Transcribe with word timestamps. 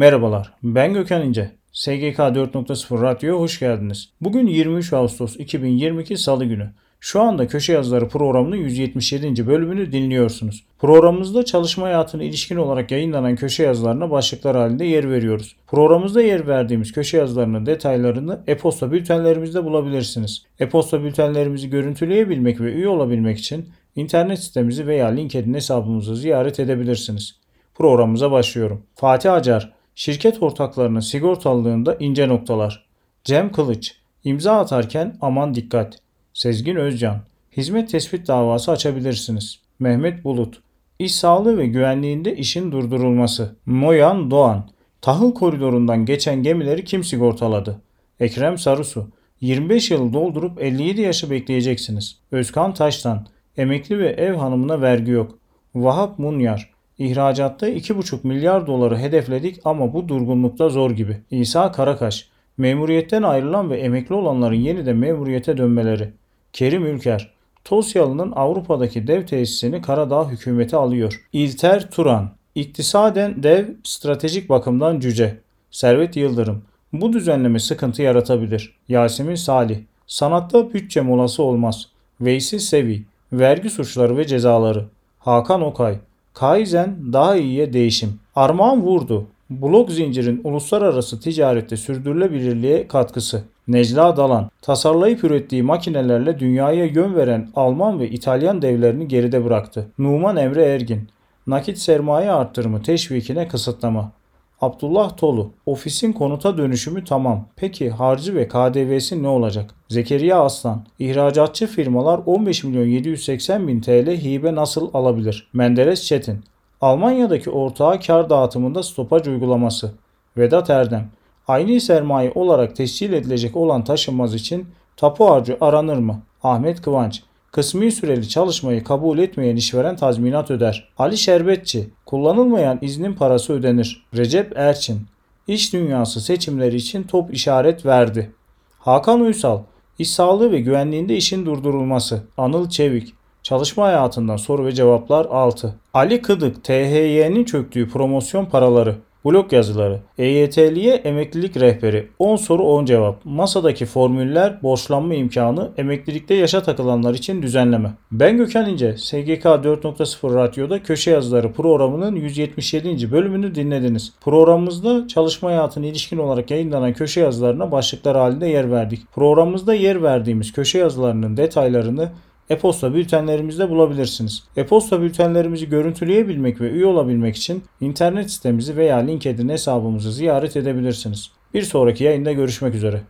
Merhabalar, 0.00 0.52
ben 0.62 0.94
Gökhan 0.94 1.22
İnce. 1.22 1.50
SGK 1.72 2.18
4.0 2.18 3.02
Radyo'ya 3.02 3.40
hoş 3.40 3.60
geldiniz. 3.60 4.08
Bugün 4.20 4.46
23 4.46 4.92
Ağustos 4.92 5.36
2022 5.36 6.16
Salı 6.16 6.44
günü. 6.44 6.70
Şu 7.00 7.20
anda 7.20 7.46
Köşe 7.46 7.72
Yazıları 7.72 8.08
programının 8.08 8.56
177. 8.56 9.46
bölümünü 9.46 9.92
dinliyorsunuz. 9.92 10.64
Programımızda 10.78 11.44
çalışma 11.44 11.86
hayatına 11.86 12.22
ilişkin 12.22 12.56
olarak 12.56 12.90
yayınlanan 12.90 13.36
köşe 13.36 13.62
yazılarına 13.62 14.10
başlıklar 14.10 14.56
halinde 14.56 14.84
yer 14.84 15.10
veriyoruz. 15.10 15.56
Programımızda 15.66 16.22
yer 16.22 16.46
verdiğimiz 16.46 16.92
köşe 16.92 17.16
yazılarının 17.16 17.66
detaylarını 17.66 18.40
e-posta 18.46 18.92
bültenlerimizde 18.92 19.64
bulabilirsiniz. 19.64 20.42
E-posta 20.60 21.02
bültenlerimizi 21.02 21.70
görüntüleyebilmek 21.70 22.60
ve 22.60 22.72
üye 22.72 22.88
olabilmek 22.88 23.38
için 23.38 23.68
internet 23.96 24.38
sitemizi 24.38 24.86
veya 24.86 25.06
LinkedIn 25.06 25.54
hesabımızı 25.54 26.16
ziyaret 26.16 26.60
edebilirsiniz. 26.60 27.40
Programımıza 27.74 28.30
başlıyorum. 28.30 28.82
Fatih 28.94 29.32
Acar, 29.32 29.79
şirket 30.00 30.42
ortaklarının 30.42 31.00
sigortalılığında 31.00 31.96
ince 32.00 32.28
noktalar. 32.28 32.86
Cem 33.24 33.52
Kılıç, 33.52 33.96
imza 34.24 34.58
atarken 34.58 35.16
aman 35.20 35.54
dikkat. 35.54 35.98
Sezgin 36.32 36.76
Özcan, 36.76 37.20
hizmet 37.56 37.90
tespit 37.90 38.28
davası 38.28 38.70
açabilirsiniz. 38.70 39.60
Mehmet 39.78 40.24
Bulut, 40.24 40.60
iş 40.98 41.14
sağlığı 41.14 41.58
ve 41.58 41.66
güvenliğinde 41.66 42.36
işin 42.36 42.72
durdurulması. 42.72 43.56
Moyan 43.66 44.30
Doğan, 44.30 44.70
tahıl 45.00 45.34
koridorundan 45.34 46.04
geçen 46.04 46.42
gemileri 46.42 46.84
kim 46.84 47.04
sigortaladı? 47.04 47.82
Ekrem 48.20 48.58
Sarısu, 48.58 49.08
25 49.40 49.90
yıl 49.90 50.12
doldurup 50.12 50.62
57 50.62 51.00
yaşı 51.00 51.30
bekleyeceksiniz. 51.30 52.18
Özkan 52.32 52.74
Taştan, 52.74 53.26
emekli 53.56 53.98
ve 53.98 54.08
ev 54.08 54.34
hanımına 54.34 54.80
vergi 54.80 55.10
yok. 55.10 55.38
Vahap 55.74 56.18
Munyar, 56.18 56.69
İhracatta 57.00 57.68
2,5 57.68 58.18
milyar 58.22 58.66
doları 58.66 58.98
hedefledik 58.98 59.60
ama 59.64 59.92
bu 59.92 60.08
durgunlukta 60.08 60.68
zor 60.68 60.90
gibi. 60.90 61.16
İsa 61.30 61.72
Karakaş, 61.72 62.28
memuriyetten 62.58 63.22
ayrılan 63.22 63.70
ve 63.70 63.78
emekli 63.78 64.14
olanların 64.14 64.54
yeniden 64.54 64.96
memuriyete 64.96 65.56
dönmeleri. 65.56 66.10
Kerim 66.52 66.86
Ülker, 66.86 67.30
Tosyalı'nın 67.64 68.32
Avrupa'daki 68.32 69.06
dev 69.06 69.26
tesisini 69.26 69.82
Karadağ 69.82 70.30
hükümeti 70.30 70.76
alıyor. 70.76 71.26
İlter 71.32 71.90
Turan, 71.90 72.30
iktisaden 72.54 73.42
dev, 73.42 73.64
stratejik 73.84 74.48
bakımdan 74.48 75.00
cüce. 75.00 75.36
Servet 75.70 76.16
Yıldırım, 76.16 76.62
bu 76.92 77.12
düzenleme 77.12 77.58
sıkıntı 77.58 78.02
yaratabilir. 78.02 78.74
Yasemin 78.88 79.34
Salih, 79.34 79.78
sanatta 80.06 80.74
bütçe 80.74 81.00
molası 81.00 81.42
olmaz. 81.42 81.88
Veysi 82.20 82.60
Sevi, 82.60 83.04
vergi 83.32 83.70
suçları 83.70 84.16
ve 84.16 84.26
cezaları. 84.26 84.84
Hakan 85.18 85.62
Okay, 85.62 85.98
Kaizen 86.40 86.96
daha 87.12 87.36
iyiye 87.36 87.72
değişim. 87.72 88.20
Armağan 88.36 88.82
vurdu. 88.82 89.26
Blok 89.50 89.90
zincirin 89.90 90.40
uluslararası 90.44 91.20
ticarette 91.20 91.76
sürdürülebilirliğe 91.76 92.88
katkısı. 92.88 93.42
Necla 93.68 94.16
Dalan, 94.16 94.50
tasarlayıp 94.62 95.24
ürettiği 95.24 95.62
makinelerle 95.62 96.38
dünyaya 96.38 96.84
yön 96.84 97.16
veren 97.16 97.48
Alman 97.54 98.00
ve 98.00 98.10
İtalyan 98.10 98.62
devlerini 98.62 99.08
geride 99.08 99.44
bıraktı. 99.44 99.86
Numan 99.98 100.36
Emre 100.36 100.64
Ergin, 100.64 101.08
nakit 101.46 101.78
sermaye 101.78 102.30
arttırımı 102.30 102.82
teşvikine 102.82 103.48
kısıtlama. 103.48 104.12
Abdullah 104.60 105.16
Tolu, 105.16 105.50
ofisin 105.66 106.12
konuta 106.12 106.58
dönüşümü 106.58 107.04
tamam. 107.04 107.48
Peki 107.56 107.90
harcı 107.90 108.34
ve 108.34 108.48
KDV'si 108.48 109.22
ne 109.22 109.28
olacak? 109.28 109.74
Zekeriya 109.88 110.40
Aslan, 110.40 110.86
ihracatçı 110.98 111.66
firmalar 111.66 112.20
15 112.26 112.64
milyon 112.64 112.86
780 112.86 113.68
bin 113.68 113.80
TL 113.80 114.08
hibe 114.08 114.54
nasıl 114.54 114.90
alabilir? 114.94 115.48
Menderes 115.52 116.04
Çetin, 116.04 116.44
Almanya'daki 116.80 117.50
ortağı 117.50 118.00
kar 118.00 118.30
dağıtımında 118.30 118.82
stopaj 118.82 119.26
uygulaması. 119.26 119.92
Vedat 120.36 120.70
Erdem, 120.70 121.10
aynı 121.48 121.80
sermaye 121.80 122.32
olarak 122.34 122.76
tescil 122.76 123.12
edilecek 123.12 123.56
olan 123.56 123.84
taşınmaz 123.84 124.34
için 124.34 124.66
tapu 124.96 125.30
harcı 125.30 125.56
aranır 125.60 125.98
mı? 125.98 126.22
Ahmet 126.42 126.82
Kıvanç, 126.82 127.22
Kısmi 127.52 127.92
süreli 127.92 128.28
çalışmayı 128.28 128.84
kabul 128.84 129.18
etmeyen 129.18 129.56
işveren 129.56 129.96
tazminat 129.96 130.50
öder. 130.50 130.88
Ali 130.98 131.18
Şerbetçi, 131.18 131.90
kullanılmayan 132.06 132.78
iznin 132.82 133.12
parası 133.12 133.52
ödenir. 133.52 134.06
Recep 134.16 134.52
Erçin, 134.56 135.00
iş 135.48 135.72
dünyası 135.72 136.20
seçimleri 136.20 136.76
için 136.76 137.02
top 137.02 137.34
işaret 137.34 137.86
verdi. 137.86 138.30
Hakan 138.78 139.20
Uysal, 139.20 139.62
iş 139.98 140.10
sağlığı 140.10 140.52
ve 140.52 140.60
güvenliğinde 140.60 141.16
işin 141.16 141.46
durdurulması. 141.46 142.22
Anıl 142.36 142.68
Çevik, 142.68 143.14
çalışma 143.42 143.86
hayatından 143.86 144.36
soru 144.36 144.66
ve 144.66 144.72
cevaplar 144.72 145.26
6. 145.30 145.74
Ali 145.94 146.22
Kıdık, 146.22 146.64
THY'nin 146.64 147.44
çöktüğü 147.44 147.88
promosyon 147.88 148.44
paraları. 148.44 148.96
Blok 149.24 149.52
yazıları. 149.52 150.00
EYT'liye 150.18 150.94
emeklilik 150.94 151.56
rehberi. 151.56 152.08
10 152.18 152.36
soru 152.36 152.62
10 152.62 152.84
cevap. 152.84 153.24
Masadaki 153.24 153.86
formüller, 153.86 154.62
borçlanma 154.62 155.14
imkanı, 155.14 155.70
emeklilikte 155.76 156.34
yaşa 156.34 156.62
takılanlar 156.62 157.14
için 157.14 157.42
düzenleme. 157.42 157.92
Ben 158.12 158.36
Gökhan 158.36 158.68
İnce. 158.68 158.96
SGK 158.96 159.44
4.0 159.44 160.34
Radyo'da 160.34 160.82
Köşe 160.82 161.10
Yazıları 161.10 161.52
programının 161.52 162.16
177. 162.16 163.12
bölümünü 163.12 163.54
dinlediniz. 163.54 164.12
Programımızda 164.20 165.08
çalışma 165.08 165.48
hayatına 165.50 165.86
ilişkin 165.86 166.18
olarak 166.18 166.50
yayınlanan 166.50 166.92
köşe 166.92 167.20
yazılarına 167.20 167.72
başlıklar 167.72 168.16
halinde 168.16 168.46
yer 168.46 168.70
verdik. 168.70 169.00
Programımızda 169.12 169.74
yer 169.74 170.02
verdiğimiz 170.02 170.52
köşe 170.52 170.78
yazılarının 170.78 171.36
detaylarını 171.36 172.08
e-posta 172.50 172.94
bültenlerimizde 172.94 173.70
bulabilirsiniz. 173.70 174.44
E-posta 174.56 175.02
bültenlerimizi 175.02 175.68
görüntüleyebilmek 175.68 176.60
ve 176.60 176.70
üye 176.70 176.86
olabilmek 176.86 177.36
için 177.36 177.62
internet 177.80 178.30
sitemizi 178.30 178.76
veya 178.76 178.96
LinkedIn 178.96 179.48
hesabımızı 179.48 180.12
ziyaret 180.12 180.56
edebilirsiniz. 180.56 181.30
Bir 181.54 181.62
sonraki 181.62 182.04
yayında 182.04 182.32
görüşmek 182.32 182.74
üzere. 182.74 183.02